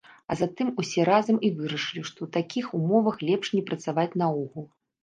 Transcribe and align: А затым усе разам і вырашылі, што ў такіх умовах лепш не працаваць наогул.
А 0.31 0.35
затым 0.39 0.71
усе 0.83 1.05
разам 1.09 1.37
і 1.49 1.53
вырашылі, 1.59 2.03
што 2.09 2.17
ў 2.23 2.29
такіх 2.39 2.65
умовах 2.79 3.15
лепш 3.31 3.57
не 3.59 3.63
працаваць 3.71 4.13
наогул. 4.25 4.71